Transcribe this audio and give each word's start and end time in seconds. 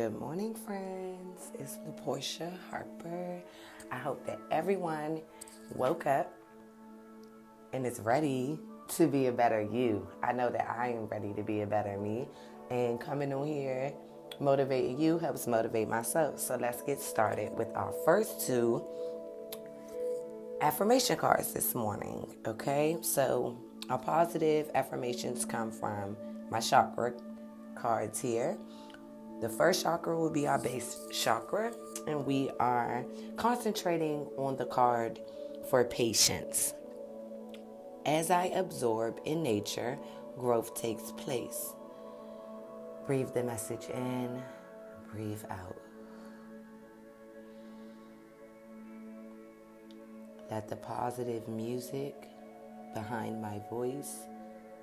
Good 0.00 0.18
morning, 0.18 0.54
friends. 0.54 1.52
It's 1.58 1.76
LaPortia 1.86 2.50
Harper. 2.70 3.42
I 3.92 3.98
hope 3.98 4.24
that 4.24 4.40
everyone 4.50 5.20
woke 5.74 6.06
up 6.06 6.32
and 7.74 7.86
is 7.86 8.00
ready 8.00 8.58
to 8.96 9.06
be 9.06 9.26
a 9.26 9.32
better 9.32 9.60
you. 9.60 10.08
I 10.22 10.32
know 10.32 10.48
that 10.48 10.70
I 10.70 10.88
am 10.88 11.04
ready 11.08 11.34
to 11.34 11.42
be 11.42 11.60
a 11.60 11.66
better 11.66 11.98
me, 11.98 12.26
and 12.70 12.98
coming 12.98 13.30
on 13.34 13.46
here 13.46 13.92
motivating 14.40 14.98
you 14.98 15.18
helps 15.18 15.46
motivate 15.46 15.88
myself. 15.88 16.40
So 16.40 16.56
let's 16.56 16.80
get 16.80 16.98
started 16.98 17.52
with 17.58 17.68
our 17.74 17.92
first 18.06 18.46
two 18.46 18.82
affirmation 20.62 21.18
cards 21.18 21.52
this 21.52 21.74
morning. 21.74 22.36
Okay, 22.46 22.96
so 23.02 23.54
our 23.90 23.98
positive 23.98 24.70
affirmations 24.74 25.44
come 25.44 25.70
from 25.70 26.16
my 26.48 26.60
chakra 26.60 27.12
cards 27.74 28.18
here. 28.18 28.56
The 29.40 29.48
first 29.48 29.82
chakra 29.82 30.18
will 30.18 30.30
be 30.30 30.46
our 30.46 30.58
base 30.58 30.98
chakra, 31.10 31.72
and 32.06 32.26
we 32.26 32.50
are 32.60 33.06
concentrating 33.36 34.26
on 34.36 34.56
the 34.56 34.66
card 34.66 35.18
for 35.70 35.82
patience. 35.84 36.74
As 38.04 38.30
I 38.30 38.46
absorb 38.46 39.18
in 39.24 39.42
nature, 39.42 39.98
growth 40.38 40.74
takes 40.74 41.12
place. 41.12 41.72
Breathe 43.06 43.32
the 43.32 43.42
message 43.42 43.88
in, 43.88 44.42
breathe 45.10 45.42
out. 45.48 45.76
Let 50.50 50.68
the 50.68 50.76
positive 50.76 51.48
music 51.48 52.14
behind 52.92 53.40
my 53.40 53.60
voice 53.70 54.26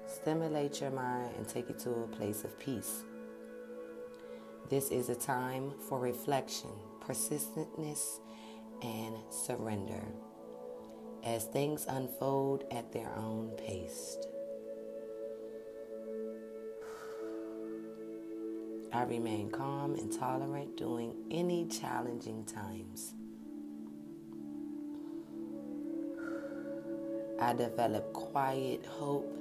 stimulate 0.07 0.81
your 0.81 0.91
mind 0.91 1.35
and 1.37 1.47
take 1.47 1.69
it 1.69 1.77
to 1.79 1.91
a 1.91 2.07
place 2.07 2.43
of 2.43 2.57
peace. 2.57 3.03
This 4.69 4.89
is 4.89 5.07
a 5.07 5.15
time 5.15 5.71
for 5.87 5.97
reflection, 5.97 6.71
persistentness, 6.99 8.19
and 8.81 9.15
surrender 9.29 10.03
as 11.23 11.45
things 11.45 11.85
unfold 11.87 12.65
at 12.69 12.91
their 12.91 13.09
own 13.15 13.51
pace. 13.51 14.17
I 18.91 19.03
remain 19.03 19.51
calm 19.51 19.95
and 19.95 20.11
tolerant 20.11 20.75
during 20.75 21.15
any 21.31 21.67
challenging 21.67 22.43
times. 22.43 23.13
I 27.39 27.53
develop 27.53 28.11
quiet 28.11 28.85
hope 28.85 29.31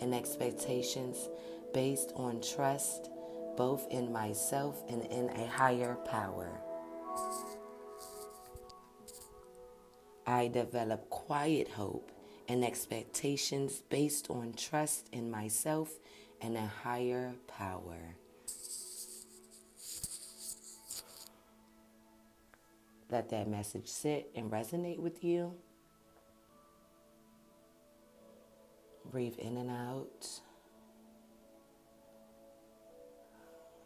and 0.00 0.14
expectations 0.14 1.30
based 1.72 2.12
on 2.16 2.42
trust 2.42 3.08
both 3.56 3.86
in 3.90 4.12
myself 4.12 4.82
and 4.88 5.04
in 5.06 5.30
a 5.30 5.46
higher 5.46 5.96
power. 6.06 6.60
I 10.26 10.48
develop 10.48 11.10
quiet 11.10 11.68
hope 11.68 12.10
and 12.48 12.64
expectations 12.64 13.82
based 13.88 14.30
on 14.30 14.54
trust 14.54 15.08
in 15.12 15.30
myself 15.30 15.92
and 16.40 16.56
a 16.56 16.66
higher 16.66 17.34
power. 17.46 18.16
Let 23.10 23.28
that 23.30 23.48
message 23.48 23.86
sit 23.86 24.30
and 24.34 24.50
resonate 24.50 24.98
with 24.98 25.22
you. 25.22 25.54
Breathe 29.10 29.38
in 29.38 29.56
and 29.56 29.70
out. 29.70 30.40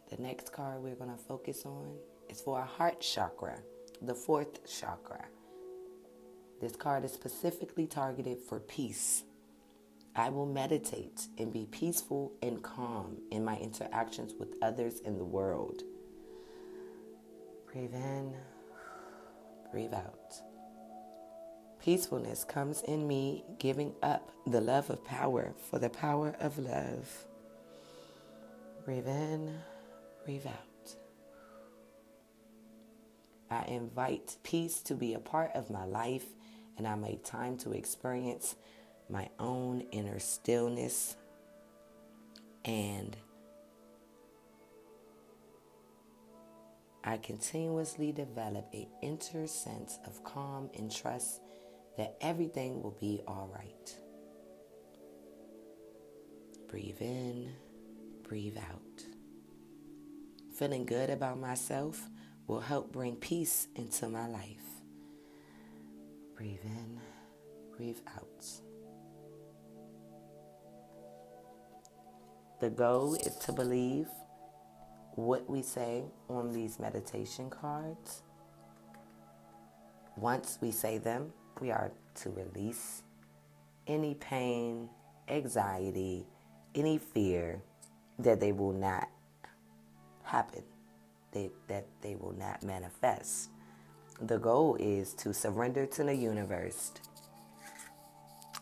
The 0.09 0.21
next 0.21 0.51
card 0.51 0.81
we're 0.81 0.95
going 0.95 1.11
to 1.11 1.17
focus 1.17 1.65
on 1.65 1.95
is 2.29 2.41
for 2.41 2.59
our 2.59 2.65
heart 2.65 2.99
chakra, 2.99 3.59
the 4.01 4.15
fourth 4.15 4.67
chakra. 4.67 5.25
This 6.59 6.75
card 6.75 7.05
is 7.05 7.13
specifically 7.13 7.85
targeted 7.85 8.39
for 8.39 8.59
peace. 8.59 9.23
I 10.15 10.29
will 10.29 10.47
meditate 10.47 11.27
and 11.37 11.53
be 11.53 11.67
peaceful 11.71 12.33
and 12.41 12.61
calm 12.63 13.17
in 13.31 13.45
my 13.45 13.57
interactions 13.57 14.33
with 14.37 14.55
others 14.61 14.99
in 14.99 15.17
the 15.17 15.23
world. 15.23 15.83
Breathe 17.71 17.93
in, 17.93 18.33
breathe 19.71 19.93
out. 19.93 20.41
Peacefulness 21.79 22.43
comes 22.43 22.81
in 22.81 23.07
me 23.07 23.45
giving 23.59 23.93
up 24.03 24.31
the 24.45 24.59
love 24.59 24.89
of 24.89 25.05
power 25.05 25.53
for 25.69 25.79
the 25.79 25.89
power 25.89 26.35
of 26.39 26.57
love. 26.57 27.25
Breathe 28.83 29.07
in, 29.07 29.55
breathe 30.29 30.45
out. 30.45 30.95
I 33.49 33.65
invite 33.65 34.37
peace 34.43 34.79
to 34.81 34.93
be 34.93 35.15
a 35.15 35.19
part 35.19 35.49
of 35.55 35.71
my 35.71 35.85
life, 35.85 36.27
and 36.77 36.87
I 36.87 36.93
make 36.93 37.23
time 37.23 37.57
to 37.59 37.71
experience 37.71 38.55
my 39.09 39.27
own 39.39 39.81
inner 39.91 40.19
stillness 40.19 41.17
and 42.63 43.17
I 47.03 47.17
continuously 47.17 48.11
develop 48.11 48.67
a 48.71 48.87
inner 49.01 49.47
sense 49.47 49.97
of 50.05 50.23
calm 50.23 50.69
and 50.77 50.91
trust 50.95 51.41
that 51.97 52.17
everything 52.21 52.83
will 52.83 52.95
be 52.99 53.19
all 53.27 53.49
right. 53.51 53.95
Breathe 56.67 57.01
in, 57.01 57.51
breathe 58.21 58.57
out. 58.57 59.18
Feeling 60.59 60.85
good 60.85 61.09
about 61.09 61.39
myself 61.39 62.09
will 62.45 62.59
help 62.59 62.91
bring 62.91 63.15
peace 63.15 63.69
into 63.77 64.09
my 64.09 64.27
life. 64.27 64.83
Breathe 66.35 66.59
in, 66.65 66.99
breathe 67.77 67.99
out. 68.13 68.45
The 72.59 72.69
goal 72.71 73.15
is 73.15 73.37
to 73.37 73.53
believe 73.53 74.09
what 75.15 75.49
we 75.49 75.61
say 75.61 76.03
on 76.27 76.51
these 76.51 76.77
meditation 76.77 77.49
cards. 77.49 78.23
Once 80.17 80.57
we 80.59 80.71
say 80.71 80.97
them, 80.97 81.31
we 81.61 81.71
are 81.71 81.89
to 82.15 82.31
release 82.31 83.03
any 83.87 84.13
pain, 84.15 84.89
anxiety, 85.29 86.27
any 86.75 86.97
fear 86.97 87.61
that 88.17 88.41
they 88.41 88.51
will 88.51 88.73
not 88.73 89.07
happen, 90.29 90.63
they, 91.31 91.49
that 91.67 91.85
they 92.01 92.15
will 92.15 92.35
not 92.37 92.63
manifest. 92.63 93.49
The 94.21 94.37
goal 94.37 94.75
is 94.79 95.13
to 95.15 95.33
surrender 95.33 95.85
to 95.87 96.03
the 96.03 96.13
universe 96.13 96.91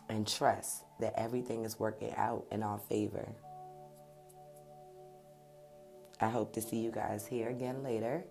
and 0.08 0.26
trust 0.26 0.84
that 1.00 1.12
everything 1.16 1.64
is 1.64 1.78
working 1.78 2.14
out 2.16 2.46
in 2.50 2.62
our 2.62 2.78
favor. 2.78 3.28
I 6.20 6.28
hope 6.28 6.52
to 6.54 6.62
see 6.62 6.78
you 6.78 6.90
guys 6.90 7.26
here 7.26 7.48
again 7.48 7.82
later. 7.82 8.24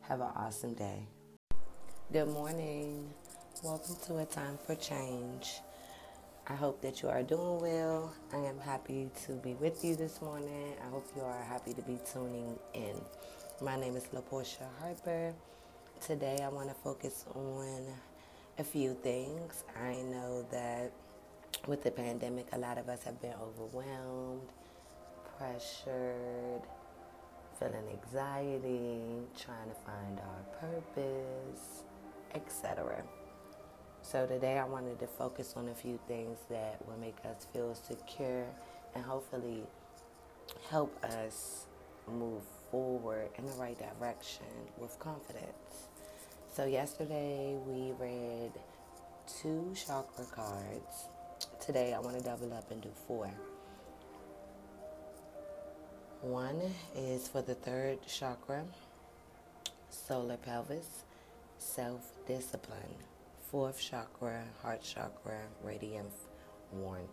Have 0.00 0.20
an 0.20 0.30
awesome 0.34 0.74
day. 0.74 1.06
Good 2.12 2.28
morning. 2.28 3.10
Welcome 3.62 3.96
to 4.06 4.18
a 4.18 4.24
time 4.24 4.58
for 4.66 4.74
change. 4.74 5.60
I 6.50 6.54
hope 6.54 6.80
that 6.80 7.02
you 7.02 7.10
are 7.10 7.22
doing 7.22 7.60
well. 7.60 8.10
I 8.32 8.38
am 8.38 8.58
happy 8.58 9.10
to 9.26 9.32
be 9.32 9.52
with 9.52 9.84
you 9.84 9.94
this 9.94 10.22
morning. 10.22 10.72
I 10.82 10.88
hope 10.88 11.06
you 11.14 11.20
are 11.20 11.42
happy 11.42 11.74
to 11.74 11.82
be 11.82 11.98
tuning 12.10 12.58
in. 12.72 12.98
My 13.60 13.76
name 13.78 13.96
is 13.96 14.04
LaPortia 14.14 14.66
Harper. 14.80 15.34
Today 16.00 16.38
I 16.42 16.48
want 16.48 16.68
to 16.70 16.74
focus 16.74 17.26
on 17.34 17.84
a 18.56 18.64
few 18.64 18.94
things. 18.94 19.64
I 19.78 19.96
know 20.10 20.46
that 20.50 20.90
with 21.66 21.84
the 21.84 21.90
pandemic, 21.90 22.46
a 22.54 22.58
lot 22.58 22.78
of 22.78 22.88
us 22.88 23.02
have 23.02 23.20
been 23.20 23.34
overwhelmed, 23.42 24.48
pressured, 25.36 26.62
feeling 27.58 27.84
anxiety, 27.92 29.20
trying 29.38 29.68
to 29.68 29.76
find 29.84 30.18
our 30.18 30.70
purpose, 30.70 31.82
etc. 32.34 33.02
So 34.10 34.24
today 34.26 34.56
I 34.56 34.64
wanted 34.64 34.98
to 35.00 35.06
focus 35.06 35.52
on 35.54 35.68
a 35.68 35.74
few 35.74 35.98
things 36.08 36.38
that 36.48 36.78
will 36.86 36.96
make 36.96 37.18
us 37.26 37.46
feel 37.52 37.74
secure 37.74 38.46
and 38.94 39.04
hopefully 39.04 39.64
help 40.70 40.96
us 41.04 41.66
move 42.10 42.40
forward 42.70 43.28
in 43.36 43.44
the 43.44 43.52
right 43.52 43.76
direction 43.78 44.46
with 44.78 44.98
confidence. 44.98 45.88
So 46.50 46.64
yesterday 46.64 47.58
we 47.66 47.92
read 47.98 48.52
two 49.26 49.74
chakra 49.74 50.24
cards. 50.34 51.10
Today 51.60 51.92
I 51.92 51.98
want 51.98 52.16
to 52.16 52.24
double 52.24 52.54
up 52.54 52.70
and 52.70 52.80
do 52.80 52.88
four. 53.06 53.30
One 56.22 56.62
is 56.96 57.28
for 57.28 57.42
the 57.42 57.56
third 57.56 57.98
chakra, 58.06 58.64
solar 59.90 60.38
plexus, 60.38 61.04
self 61.58 62.10
discipline 62.26 63.07
fourth 63.50 63.80
chakra, 63.80 64.44
heart 64.62 64.82
chakra, 64.82 65.40
radiance, 65.62 66.14
warmth, 66.70 67.08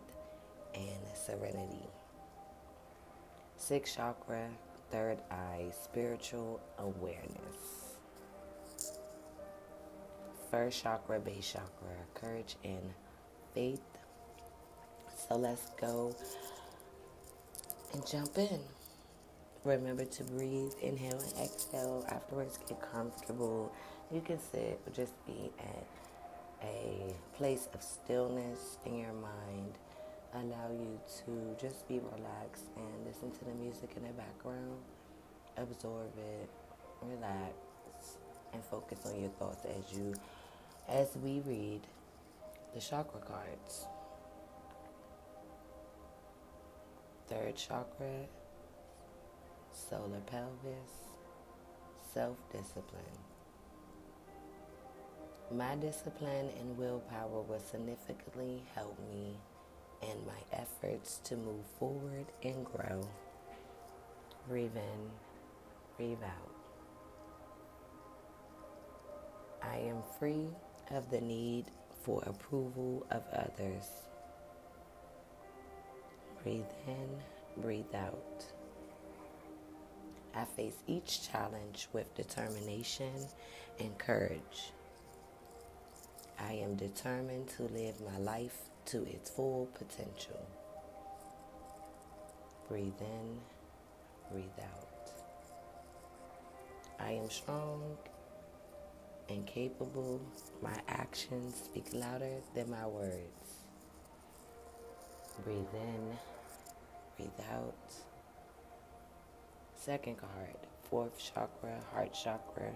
and 0.74 1.00
serenity. 1.14 1.88
Sixth 3.56 3.96
chakra, 3.96 4.50
third 4.90 5.18
eye, 5.30 5.70
spiritual 5.82 6.60
awareness. 6.78 7.94
First 10.50 10.82
chakra, 10.82 11.18
base 11.18 11.52
chakra, 11.52 11.96
courage 12.14 12.56
and 12.64 12.92
faith. 13.54 13.80
So 15.28 15.36
let's 15.36 15.70
go 15.80 16.14
and 17.94 18.06
jump 18.06 18.36
in. 18.36 18.60
Remember 19.64 20.04
to 20.04 20.24
breathe, 20.24 20.72
inhale 20.82 21.18
and 21.18 21.32
exhale. 21.44 22.04
Afterwards, 22.10 22.58
get 22.68 22.78
comfortable. 22.92 23.72
You 24.12 24.20
can 24.20 24.38
sit 24.38 24.78
or 24.86 24.92
just 24.92 25.12
be 25.26 25.50
at 25.58 25.86
a 26.62 27.14
place 27.36 27.68
of 27.74 27.82
stillness 27.82 28.78
in 28.86 28.98
your 28.98 29.12
mind. 29.12 29.74
Allow 30.34 30.70
you 30.72 31.00
to 31.24 31.56
just 31.60 31.88
be 31.88 31.98
relaxed 31.98 32.66
and 32.76 33.06
listen 33.06 33.30
to 33.30 33.44
the 33.44 33.54
music 33.54 33.90
in 33.96 34.02
the 34.02 34.12
background. 34.12 34.76
Absorb 35.56 36.12
it, 36.18 36.50
relax, 37.02 37.54
and 38.52 38.62
focus 38.64 39.00
on 39.06 39.20
your 39.20 39.30
thoughts 39.30 39.64
as 39.64 39.96
you 39.96 40.14
as 40.88 41.16
we 41.22 41.40
read 41.40 41.80
the 42.74 42.80
chakra 42.80 43.20
cards. 43.20 43.86
Third 47.28 47.56
chakra, 47.56 48.26
solar 49.72 50.20
plexus, 50.26 50.92
self 52.12 52.36
discipline. 52.52 53.35
My 55.52 55.76
discipline 55.76 56.50
and 56.58 56.76
willpower 56.76 57.42
will 57.42 57.60
significantly 57.60 58.64
help 58.74 58.98
me 59.08 59.38
in 60.02 60.26
my 60.26 60.58
efforts 60.58 61.20
to 61.24 61.36
move 61.36 61.64
forward 61.78 62.26
and 62.42 62.64
grow. 62.64 63.00
Breathe 64.48 64.76
in, 64.76 65.10
breathe 65.96 66.22
out. 66.24 66.50
I 69.62 69.76
am 69.76 70.02
free 70.18 70.48
of 70.90 71.10
the 71.10 71.20
need 71.20 71.66
for 72.02 72.22
approval 72.26 73.06
of 73.12 73.22
others. 73.32 73.84
Breathe 76.42 76.64
in, 76.88 77.62
breathe 77.62 77.94
out. 77.94 78.44
I 80.34 80.44
face 80.44 80.82
each 80.88 81.30
challenge 81.30 81.88
with 81.92 82.14
determination 82.16 83.14
and 83.78 83.96
courage. 83.96 84.72
I 86.48 86.52
am 86.52 86.76
determined 86.76 87.48
to 87.56 87.64
live 87.64 88.00
my 88.00 88.18
life 88.18 88.56
to 88.86 89.04
its 89.04 89.30
full 89.30 89.68
potential. 89.74 90.38
Breathe 92.68 93.00
in, 93.00 93.40
breathe 94.30 94.44
out. 94.62 95.10
I 97.00 97.12
am 97.12 97.28
strong 97.30 97.82
and 99.28 99.44
capable. 99.44 100.20
My 100.62 100.78
actions 100.88 101.56
speak 101.64 101.86
louder 101.92 102.36
than 102.54 102.70
my 102.70 102.86
words. 102.86 103.64
Breathe 105.42 105.74
in, 105.74 106.16
breathe 107.16 107.46
out. 107.52 107.92
Second 109.74 110.18
card, 110.18 110.56
fourth 110.88 111.18
chakra, 111.18 111.80
heart 111.92 112.14
chakra, 112.14 112.70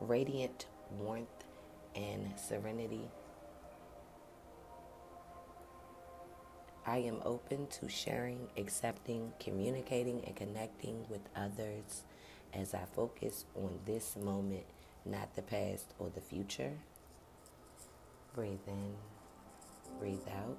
radiant 0.00 0.66
warmth 0.98 1.44
and 1.94 2.32
serenity. 2.36 3.08
I 6.84 6.98
am 6.98 7.20
open 7.24 7.68
to 7.80 7.88
sharing, 7.88 8.48
accepting, 8.56 9.32
communicating, 9.38 10.24
and 10.26 10.34
connecting 10.34 11.06
with 11.08 11.20
others 11.36 12.02
as 12.52 12.74
I 12.74 12.84
focus 12.94 13.44
on 13.54 13.78
this 13.86 14.16
moment, 14.16 14.64
not 15.04 15.34
the 15.36 15.42
past 15.42 15.94
or 15.98 16.10
the 16.10 16.20
future. 16.20 16.72
Breathe 18.34 18.66
in, 18.66 18.94
breathe 20.00 20.26
out. 20.28 20.58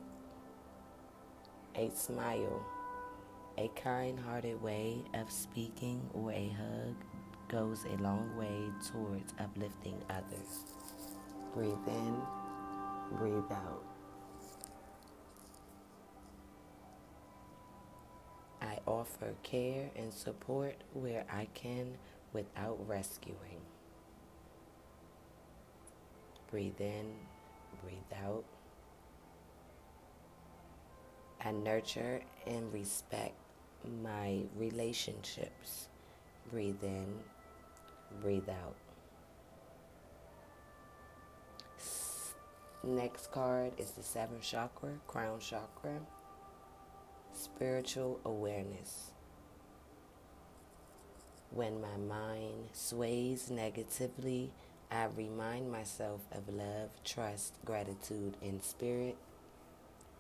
A 1.76 1.90
smile, 1.94 2.66
a 3.58 3.70
kind 3.76 4.18
hearted 4.20 4.62
way 4.62 5.04
of 5.16 5.32
speaking, 5.32 6.02
or 6.14 6.32
a 6.32 6.48
hug 6.50 6.96
goes 7.50 7.84
a 7.86 8.02
long 8.02 8.36
way 8.38 8.70
towards 8.92 9.34
uplifting 9.40 10.02
others. 10.10 10.83
Breathe 11.54 11.88
in, 11.88 12.22
breathe 13.16 13.52
out. 13.52 13.84
I 18.60 18.80
offer 18.88 19.36
care 19.44 19.92
and 19.96 20.12
support 20.12 20.76
where 20.94 21.26
I 21.32 21.48
can 21.54 21.94
without 22.34 22.80
rescuing. 22.88 23.62
Breathe 26.50 26.82
in, 26.82 27.14
breathe 27.84 28.24
out. 28.26 28.46
I 31.40 31.52
nurture 31.52 32.22
and 32.48 32.74
respect 32.74 33.36
my 34.02 34.42
relationships. 34.58 35.88
Breathe 36.50 36.84
in, 36.84 37.20
breathe 38.22 38.50
out. 38.50 38.76
Next 42.86 43.32
card 43.32 43.72
is 43.78 43.92
the 43.92 44.04
seventh 44.04 44.42
chakra, 44.42 44.90
crown 45.08 45.40
chakra, 45.40 46.02
spiritual 47.32 48.20
awareness. 48.26 49.12
When 51.52 51.80
my 51.80 51.96
mind 51.96 52.72
sways 52.74 53.50
negatively, 53.50 54.52
I 54.92 55.06
remind 55.16 55.72
myself 55.72 56.20
of 56.34 56.54
love, 56.54 56.90
trust, 57.06 57.54
gratitude, 57.64 58.36
and 58.42 58.62
spirit. 58.62 59.16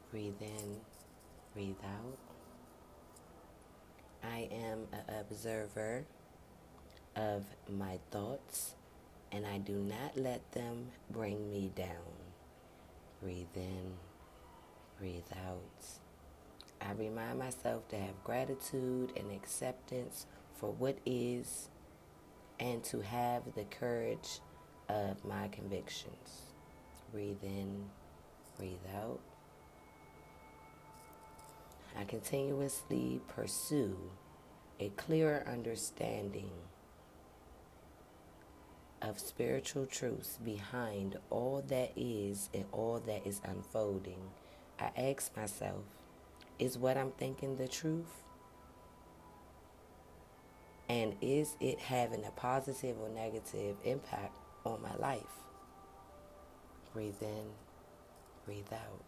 Breathe 0.09 0.41
in, 0.41 0.77
breathe 1.53 1.75
out. 1.83 2.17
I 4.23 4.47
am 4.53 4.87
an 4.93 5.15
observer 5.19 6.05
of 7.17 7.43
my 7.69 7.99
thoughts, 8.09 8.75
and 9.33 9.45
I 9.45 9.57
do 9.57 9.73
not 9.73 10.15
let 10.15 10.49
them 10.53 10.91
bring 11.11 11.51
me 11.51 11.69
down. 11.75 12.22
Breathe 13.23 13.55
in, 13.55 13.93
breathe 14.99 15.23
out. 15.47 15.85
I 16.81 16.91
remind 16.91 17.39
myself 17.39 17.87
to 17.87 17.95
have 17.95 18.21
gratitude 18.25 19.13
and 19.15 19.31
acceptance 19.31 20.25
for 20.55 20.73
what 20.73 20.97
is 21.05 21.69
and 22.59 22.83
to 22.83 22.99
have 22.99 23.43
the 23.55 23.63
courage 23.63 24.41
of 24.89 25.23
my 25.23 25.47
convictions. 25.47 26.51
Breathe 27.13 27.41
in, 27.43 27.85
breathe 28.57 28.73
out. 28.93 29.21
I 31.97 32.03
continuously 32.03 33.21
pursue 33.29 33.95
a 34.81 34.89
clearer 34.97 35.45
understanding 35.47 36.51
of 39.03 39.19
spiritual 39.19 39.85
truths 39.85 40.39
behind 40.43 41.17
all 41.29 41.63
that 41.67 41.91
is 41.95 42.49
and 42.53 42.65
all 42.71 42.99
that 43.05 43.27
is 43.27 43.41
unfolding, 43.43 44.31
I 44.79 44.89
ask 44.97 45.35
myself, 45.35 45.83
is 46.57 46.77
what 46.77 46.97
I'm 46.97 47.11
thinking 47.11 47.57
the 47.57 47.67
truth? 47.67 48.23
And 50.89 51.15
is 51.21 51.55
it 51.59 51.79
having 51.79 52.23
a 52.25 52.31
positive 52.31 52.95
or 52.99 53.09
negative 53.09 53.75
impact 53.83 54.37
on 54.65 54.81
my 54.81 54.95
life? 54.95 55.21
Breathe 56.93 57.21
in, 57.21 57.45
breathe 58.45 58.71
out. 58.71 59.03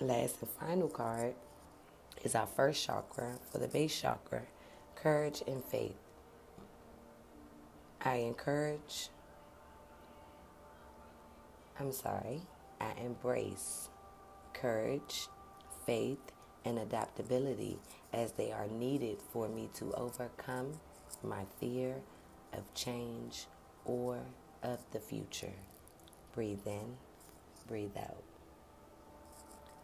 Last 0.00 0.36
and 0.40 0.50
final 0.50 0.88
card 0.88 1.34
is 2.22 2.34
our 2.34 2.46
first 2.46 2.84
chakra 2.84 3.38
for 3.50 3.58
the 3.58 3.68
base 3.68 4.00
chakra 4.00 4.42
courage 4.96 5.42
and 5.46 5.64
faith. 5.64 6.03
I 8.06 8.16
encourage, 8.16 9.08
I'm 11.80 11.90
sorry, 11.90 12.42
I 12.78 12.92
embrace 13.02 13.88
courage, 14.52 15.28
faith, 15.86 16.18
and 16.66 16.78
adaptability 16.78 17.78
as 18.12 18.32
they 18.32 18.52
are 18.52 18.66
needed 18.66 19.18
for 19.32 19.48
me 19.48 19.70
to 19.74 19.92
overcome 19.94 20.72
my 21.22 21.44
fear 21.58 21.96
of 22.52 22.62
change 22.74 23.46
or 23.86 24.20
of 24.62 24.80
the 24.92 25.00
future. 25.00 25.54
Breathe 26.34 26.66
in, 26.66 26.96
breathe 27.66 27.96
out. 27.96 28.33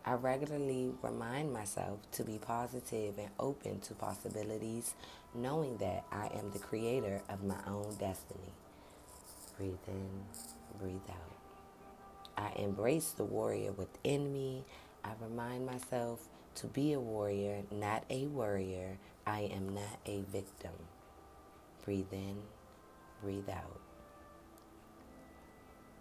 I 0.04 0.14
regularly 0.14 0.92
remind 1.02 1.52
myself 1.52 1.98
to 2.12 2.24
be 2.24 2.38
positive 2.38 3.18
and 3.18 3.28
open 3.38 3.80
to 3.80 3.94
possibilities, 3.94 4.94
knowing 5.34 5.76
that 5.76 6.04
I 6.10 6.30
am 6.34 6.50
the 6.50 6.58
creator 6.58 7.20
of 7.28 7.44
my 7.44 7.58
own 7.66 7.96
destiny. 7.98 8.54
Breathe 9.58 9.74
in, 9.86 10.08
breathe 10.80 11.10
out. 11.10 11.36
I 12.38 12.58
embrace 12.58 13.10
the 13.10 13.24
warrior 13.24 13.72
within 13.72 14.32
me. 14.32 14.64
I 15.04 15.10
remind 15.20 15.66
myself 15.66 16.20
to 16.56 16.66
be 16.66 16.94
a 16.94 17.00
warrior, 17.00 17.62
not 17.70 18.04
a 18.08 18.26
worrier. 18.26 18.96
I 19.26 19.40
am 19.54 19.74
not 19.74 19.98
a 20.06 20.22
victim. 20.32 20.72
Breathe 21.84 22.12
in, 22.12 22.38
breathe 23.22 23.50
out. 23.50 23.80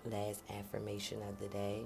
Last 0.05 0.41
affirmation 0.49 1.21
of 1.27 1.39
the 1.41 1.47
day. 1.47 1.83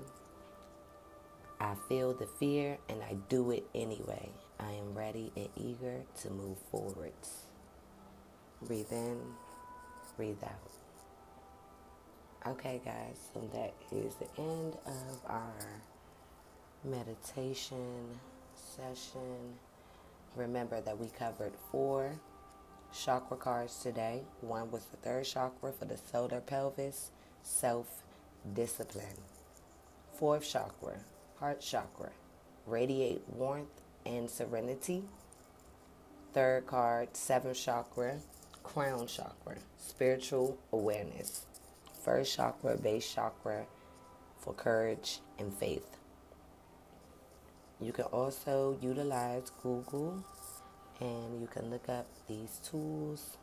I 1.63 1.75
feel 1.87 2.13
the 2.13 2.25
fear 2.25 2.77
and 2.89 3.01
I 3.01 3.15
do 3.29 3.51
it 3.51 3.65
anyway. 3.73 4.29
I 4.59 4.73
am 4.73 4.93
ready 4.93 5.31
and 5.37 5.47
eager 5.55 6.01
to 6.21 6.29
move 6.29 6.57
forwards. 6.69 7.45
Breathe 8.61 8.91
in, 8.91 9.17
breathe 10.17 10.43
out. 10.43 10.71
Okay, 12.45 12.81
guys, 12.83 13.17
so 13.33 13.49
that 13.53 13.73
is 13.93 14.13
the 14.15 14.27
end 14.41 14.75
of 14.85 15.19
our 15.27 15.53
meditation 16.83 18.19
session. 18.55 19.55
Remember 20.35 20.81
that 20.81 20.99
we 20.99 21.07
covered 21.17 21.53
four 21.71 22.11
chakra 22.93 23.37
cards 23.37 23.79
today. 23.81 24.23
One 24.41 24.69
was 24.69 24.83
the 24.87 24.97
third 24.97 25.23
chakra 25.23 25.71
for 25.71 25.85
the 25.85 25.97
solar 26.11 26.41
plexus, 26.41 27.11
self 27.41 28.03
discipline. 28.53 29.21
Fourth 30.19 30.45
chakra, 30.45 30.97
heart 31.43 31.59
chakra, 31.59 32.09
radiate 32.65 33.21
warmth 33.27 33.81
and 34.05 34.29
serenity. 34.29 35.03
Third 36.33 36.65
card, 36.67 37.17
seventh 37.17 37.57
chakra, 37.57 38.15
crown 38.63 39.07
chakra, 39.07 39.57
spiritual 39.77 40.57
awareness. 40.71 41.45
First 42.01 42.37
chakra, 42.37 42.77
base 42.77 43.13
chakra, 43.13 43.65
for 44.37 44.53
courage 44.53 45.19
and 45.37 45.53
faith. 45.53 45.97
You 47.81 47.91
can 47.91 48.05
also 48.05 48.77
utilize 48.81 49.51
Google 49.61 50.23
and 51.01 51.41
you 51.41 51.47
can 51.47 51.69
look 51.69 51.89
up 51.89 52.07
these 52.25 52.61
tools 52.63 53.35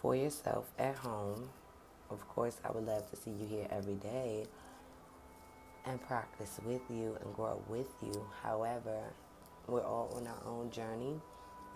for 0.00 0.16
yourself 0.16 0.64
at 0.78 0.96
home. 0.96 1.50
Of 2.08 2.26
course, 2.26 2.56
I 2.64 2.72
would 2.72 2.86
love 2.86 3.10
to 3.10 3.16
see 3.16 3.32
you 3.32 3.46
here 3.46 3.66
every 3.70 3.96
day 3.96 4.46
and 5.86 6.00
practice 6.02 6.60
with 6.64 6.82
you 6.90 7.16
and 7.22 7.34
grow 7.34 7.62
with 7.68 7.88
you. 8.02 8.24
However, 8.42 8.98
we're 9.66 9.84
all 9.84 10.12
on 10.16 10.26
our 10.26 10.42
own 10.46 10.70
journey. 10.70 11.20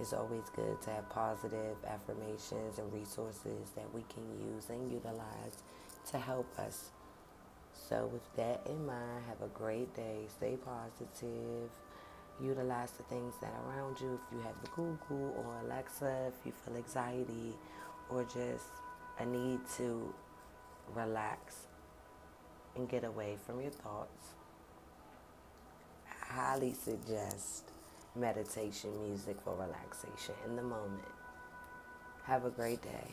It's 0.00 0.12
always 0.12 0.42
good 0.56 0.80
to 0.82 0.90
have 0.90 1.08
positive 1.11 1.76
affirmations 1.87 2.78
and 2.78 2.92
resources 2.92 3.70
that 3.76 3.92
we 3.94 4.02
can 4.12 4.25
use 4.52 4.68
and 4.68 4.90
utilize 4.90 5.62
to 6.11 6.18
help 6.18 6.46
us. 6.58 6.90
So, 7.73 8.08
with 8.12 8.37
that 8.37 8.66
in 8.68 8.87
mind, 8.87 9.25
have 9.28 9.42
a 9.42 9.52
great 9.52 9.94
day. 9.94 10.26
Stay 10.28 10.56
positive. 10.56 11.70
Utilize 12.42 12.90
the 12.92 13.04
things 13.04 13.34
that 13.40 13.52
are 13.52 13.70
around 13.70 14.00
you. 14.00 14.18
If 14.26 14.37
you 14.37 14.42
have 14.42 14.61
the 14.62 14.68
Google 14.70 15.34
or 15.38 15.61
Alexa, 15.64 16.28
if 16.28 16.46
you 16.46 16.52
feel 16.64 16.76
anxiety 16.76 17.54
or 18.11 18.25
just 18.25 18.66
a 19.18 19.26
need 19.26 19.61
to 19.76 20.12
relax 20.94 21.68
and 22.76 22.88
get 22.88 23.04
away 23.04 23.37
from 23.47 23.61
your 23.61 23.71
thoughts, 23.71 24.35
I 26.09 26.35
highly 26.35 26.73
suggest 26.73 27.64
meditation 28.16 28.90
music 29.07 29.37
for 29.45 29.54
relaxation 29.54 30.35
in 30.47 30.57
the 30.57 30.62
moment. 30.62 31.02
Have 32.25 32.45
a 32.45 32.50
great 32.50 32.83
day. 32.83 33.11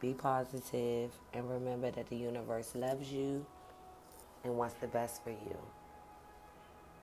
Be 0.00 0.12
positive 0.12 1.10
and 1.32 1.48
remember 1.50 1.90
that 1.90 2.08
the 2.10 2.16
universe 2.16 2.74
loves 2.74 3.10
you 3.10 3.46
and 4.44 4.56
wants 4.56 4.74
the 4.80 4.88
best 4.88 5.22
for 5.24 5.30
you. 5.30 5.56